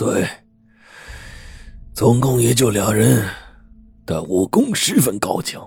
[0.00, 0.26] 对，
[1.92, 3.22] 总共也就俩人，
[4.06, 5.62] 但武功十分高强。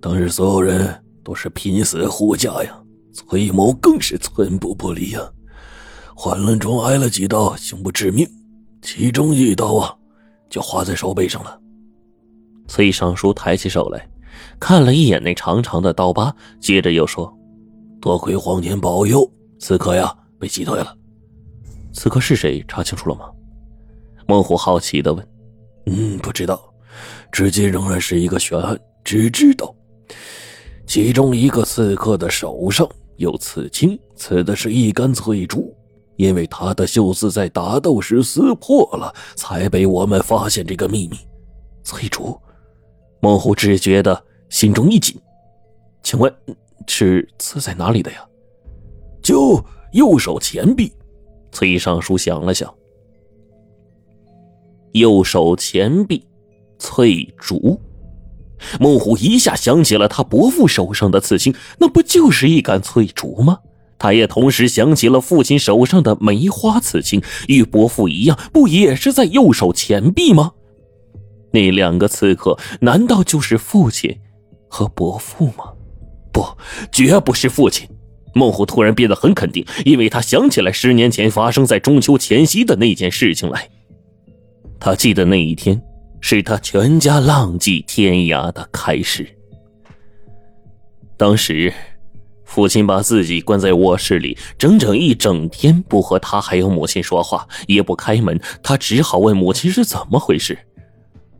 [0.00, 2.80] 当日所有人都是拼死护驾呀，
[3.12, 5.20] 崔某更是寸步不离呀。
[6.14, 8.24] 混乱中挨了几刀，幸不致命，
[8.80, 9.92] 其中一刀啊，
[10.48, 11.60] 就划在手背上了。
[12.68, 14.08] 崔尚书抬起手来，
[14.60, 17.36] 看了一眼那长长的刀疤，接着又说
[18.00, 19.28] ：“多亏皇天保佑，
[19.58, 20.96] 刺客呀被击退了。
[21.92, 22.64] 刺客是谁？
[22.68, 23.28] 查清楚了吗？”
[24.28, 25.26] 孟虎好奇的问。
[25.86, 26.62] “嗯，不知道，
[27.32, 28.78] 至今仍然是一个悬案。
[29.02, 29.74] 只知道，
[30.86, 35.74] 其中一个刺客的手上有刺青，刺的是一根翠竹，
[36.16, 41.16] 因为他的袖子在打斗时撕破了，才被我们发现这个秘密。
[41.82, 42.38] 翠竹。”
[43.20, 45.18] 孟虎只觉得心中一紧，
[46.02, 46.32] 请问
[46.86, 48.18] 是刺在哪里的呀？
[49.22, 50.92] 就右手前臂。
[51.50, 52.72] 崔尚书想了想，
[54.92, 56.24] 右手前臂，
[56.78, 57.80] 翠竹。
[58.80, 63.58] 孟虎一下想起了他伯父手上的刺青，那不就是一杆翠竹吗？
[63.98, 70.52] 他也同时想起了父亲手上的梅花刺青，与伯父一样，不也是在右手前臂吗？
[71.52, 74.18] 那两个刺客难道就是父亲
[74.68, 75.72] 和伯父吗？
[76.32, 76.44] 不，
[76.92, 77.88] 绝不是父亲。
[78.34, 83.68] 孟虎突然变得很肯定，因为他想起来十年前发生在中秋前夕的那件事情来。
[84.80, 85.80] 他记得那一天
[86.20, 89.28] 是他全家浪迹天涯的开始。
[91.16, 91.72] 当时，
[92.44, 98.40] 父亲把自己关在卧室里，整整一整天不和他还有母亲说话，也不开门。
[98.62, 100.56] 他只好问母亲是怎么回事。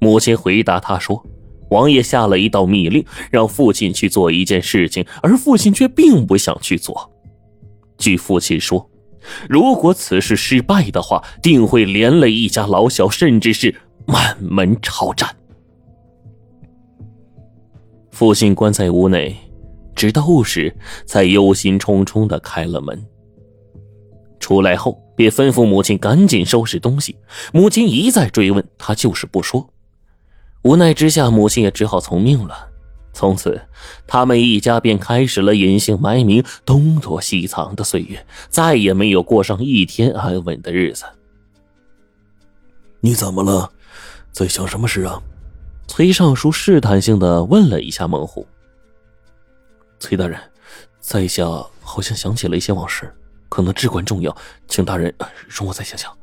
[0.00, 1.24] 母亲回答他说
[1.70, 7.10] ：“王爷下了一道密令，让父亲去做一件事情，而父亲却并不想去做。
[7.96, 8.90] 据父亲说，
[9.48, 13.74] 如果此事失败的话，定会连累一家老小，甚至是
[14.06, 15.34] 满门抄斩。”
[18.10, 19.36] 父亲关在屋内，
[19.94, 20.74] 直到午时
[21.06, 23.06] 才忧心忡忡的开了门。
[24.40, 27.16] 出来后，便吩咐母亲赶紧收拾东西。
[27.52, 29.68] 母亲一再追问，他就是不说。
[30.62, 32.68] 无奈之下，母亲也只好从命了。
[33.18, 33.60] 从此，
[34.06, 41.04] 他们一家便开始了隐姓埋名、东躲西藏的岁月，再也没有过上一天安稳的日子。
[43.00, 43.72] 你怎么了？
[44.30, 45.20] 在想什么事啊？
[45.88, 48.46] 崔尚书试探性的问了一下孟虎。
[49.98, 50.38] 崔大人，
[51.00, 51.44] 在下
[51.80, 53.12] 好像想起了一些往事，
[53.48, 54.32] 可能至关重要，
[54.68, 55.12] 请大人
[55.48, 56.16] 容我再想想。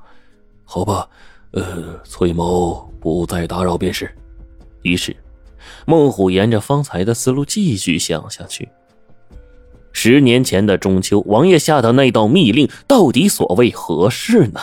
[0.64, 1.10] 好吧，
[1.52, 4.10] 呃，崔某不再打扰便是。
[4.84, 5.14] 于是，
[5.86, 8.70] 孟虎沿着方才的思路继续想下去。
[9.92, 14.60] 十年前的中秋，王爷下的那道密令到底所谓何事呢？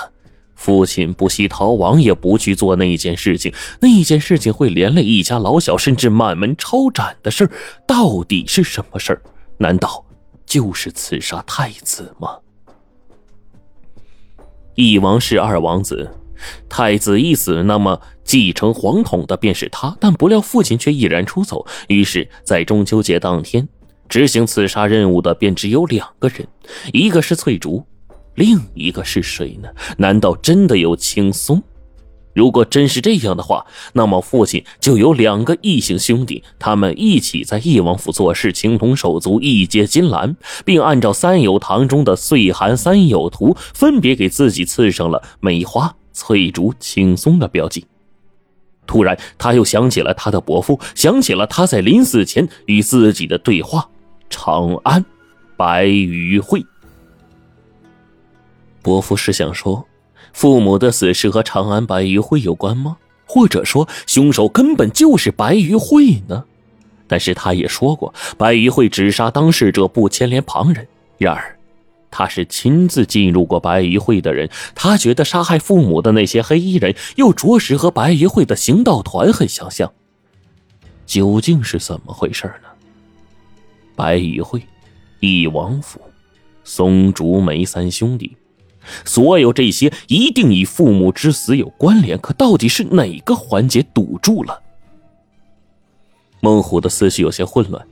[0.55, 7.51] 父亲不惜逃亡也不去做那件事情，那件事情会连累一家老小，甚至满门抄斩的事
[7.87, 9.23] 到底是什么事儿？
[9.59, 10.05] 难道
[10.47, 12.37] 就是刺杀太子吗？
[14.75, 16.09] 一王是二王子。
[16.69, 19.97] 太子一死，那么继承皇统的便是他。
[20.01, 23.69] 但不料父亲却毅然出走，于是，在中秋节当天
[24.09, 26.47] 执行刺杀任务的便只有两个人，
[26.93, 27.85] 一个是翠竹，
[28.35, 29.69] 另一个是谁呢？
[29.99, 31.63] 难道真的有青松？
[32.35, 45.95] 如果真是这样的话，那么父亲就有两个异姓兄弟，他们一起在翼王府做事，情同手足，义结金兰，并按照三友堂中的岁寒三友图，分别给自己刺上了梅花。
[46.13, 47.87] 翠竹轻松的标记。
[48.87, 53.89] 突然，他又想起了他的伯父，想起了他在临死前与自己的对话。
[54.29, 55.05] 长安，
[55.57, 56.65] 白玉会。
[58.83, 59.87] 伯父是想说，
[60.33, 62.97] 父母的死是和长安白玉会有关吗？
[63.25, 66.45] 或者说，凶手根本就是白玉会呢？
[67.07, 70.87] 但是他也说过，白玉会只杀当事者，不牵连旁人。
[71.19, 71.57] 然而。
[72.13, 79.91] 他是亲自进入过白鱼会的人，他觉得杀害父母的那些黑衣人又着实和白鱼会的行道团很相像，
[81.07, 82.69] 究竟是怎么回事呢？
[83.97, 84.63] 白鱼会、
[85.21, 86.01] 翼王府、
[86.63, 88.37] 松竹梅三兄弟，
[89.05, 94.61] 所有这些一定与父母之死有关联，可到底是哪个环节堵住了？
[96.41, 97.87] 孟虎的思绪有些混乱。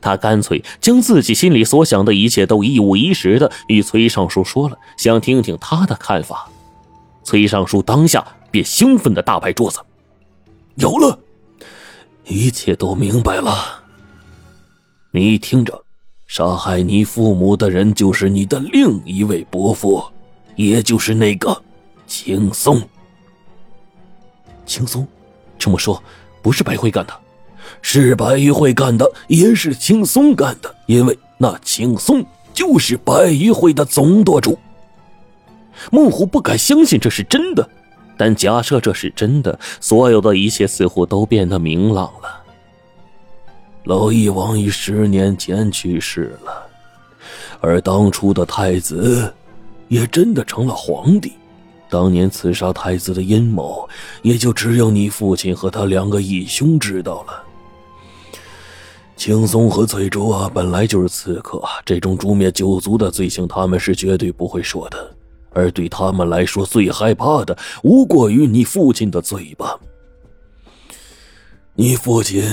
[0.00, 6.48] 他干脆将自己心里所想的一切都一五一十的与崔尚书说了，想听听他的看法。
[7.24, 9.80] 崔尚书当下便兴奋的大拍桌子
[10.76, 11.18] ：“有了，
[12.24, 13.82] 一切都明白了。
[15.10, 15.82] 你听着，
[16.26, 20.04] 杀害你父母的人就是你的另一位伯父，
[20.54, 21.60] 也就是那个
[22.06, 22.80] 青松。
[24.64, 25.06] 青松，
[25.58, 26.02] 这么说，
[26.42, 27.20] 不是白灰干的，
[27.82, 34.58] 是白玉慧干的，也是青松干的，因为那青松就是白玉慧的总舵主。
[35.90, 37.68] 孟虎不敢相信这是真的，
[38.16, 42.42] 但假设这是真的，所有的一切似乎都变得明朗了。
[43.84, 46.66] 老翼王于十年前去世了，
[47.60, 49.32] 而当初的太子
[49.88, 51.32] 也真的成了皇帝。
[51.88, 53.88] 当年刺杀太子的阴谋，
[54.22, 57.44] 也就只有你父亲和他两个义兄知道了。
[59.16, 65.16] 青松和翠竹啊，本来就是刺客，这种诛灭九族的罪行，他们是绝对不会说的。
[65.52, 69.78] 而对他们来说，最害怕的，无过于你父亲的嘴巴。
[71.74, 72.44] 你父亲。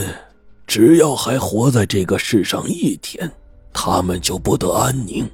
[0.65, 3.30] 只要还活在这个世上一天，
[3.74, 5.30] 他们就不得安宁。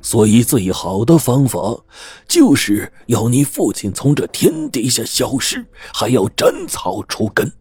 [0.00, 1.76] 所以，最好的方法
[2.28, 7.52] 就是要你父亲从这天底下消失，还要斩草除根。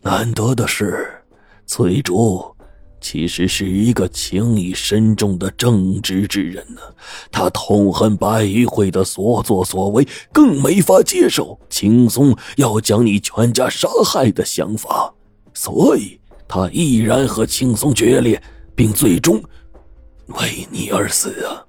[0.00, 1.13] 难得的是，
[1.66, 2.44] 翠竹
[3.00, 6.80] 其实是一个情义深重的正直之人呢。
[7.30, 15.12] 他痛恨白玉慧的所作所为，更没法接受青松要将你全家杀害的想法。
[15.52, 16.20] 所以。
[16.46, 18.40] 他毅然和青松决裂，
[18.76, 19.42] 并最终
[20.26, 21.64] 为你而死啊！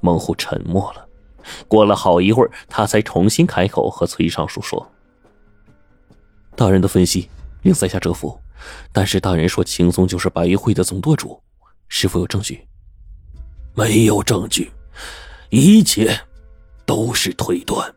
[0.00, 1.06] 孟虎沉默了，
[1.66, 4.90] 过了好一会儿，他才重新开口和崔尚书说
[6.56, 7.28] ：“大人的分析
[7.64, 8.38] 令在下折服，
[8.92, 11.42] 但是大人说青松就是白玉会的总舵主，
[11.88, 12.64] 是否有证据？”
[13.74, 14.70] 没有证据，
[15.50, 16.16] 一切
[16.86, 17.92] 都是推断。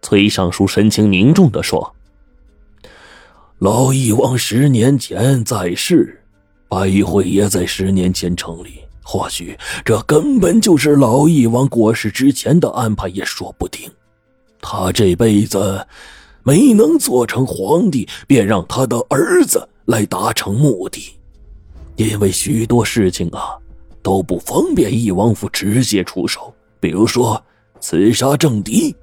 [0.00, 1.94] 崔尚书神情凝重的说。
[3.58, 6.20] 老翼王十年前在世，
[6.68, 8.80] 白玉会也在十年前成立。
[9.04, 13.90] 或许这根本就是老翼王过世之前的安排，也说不定。
[14.60, 15.86] 他这辈子
[16.44, 21.14] 没能做成皇帝，便让他的儿子来达成目的。
[21.96, 23.56] 因为许多事情啊
[24.02, 27.42] 都不方便翼王府直接出手，比如说
[27.80, 28.94] 刺杀政敌，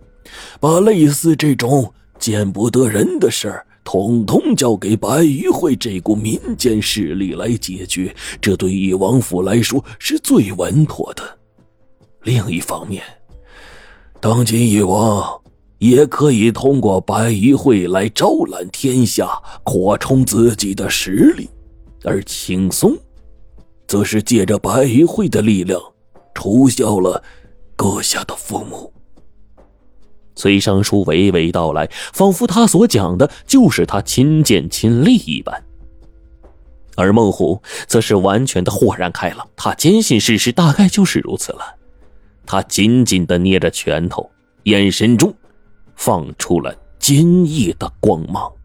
[0.60, 3.66] 把类似这种见不得人的事儿。
[3.82, 11.24] 统统交给白鱼会这股民间势力来解决，这对翼王府来说是最稳妥的。
[12.22, 13.02] 另一方面，
[14.20, 15.39] 当今翼王
[15.80, 21.46] 也可以通过白衣会来招揽天下，扩充自己的实力；
[22.04, 22.96] 而青松，
[23.88, 25.82] 则是借着白衣会的力量，
[26.34, 27.24] 除掉了
[27.76, 28.92] 阁下的父母。
[30.36, 35.64] 崔尚书娓娓道来，仿佛他所讲的就是他亲见亲历一般。
[36.96, 41.62] 而孟虎则是完全的豁然开朗，他坚信事实大概就是如此了。
[42.46, 44.30] 他紧紧的捏着拳头，
[44.64, 45.34] 眼神中
[46.00, 48.59] 放出了坚毅的光芒。